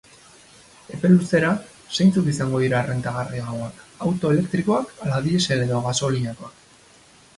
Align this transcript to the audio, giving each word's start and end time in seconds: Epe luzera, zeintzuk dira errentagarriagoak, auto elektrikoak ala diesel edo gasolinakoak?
Epe 0.95 1.09
luzera, 1.09 1.51
zeintzuk 1.97 2.29
dira 2.31 2.79
errentagarriagoak, 2.85 3.85
auto 4.07 4.33
elektrikoak 4.37 4.97
ala 5.07 5.21
diesel 5.27 5.63
edo 5.67 5.87
gasolinakoak? 5.89 6.59